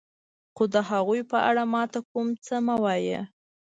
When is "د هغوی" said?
0.73-1.21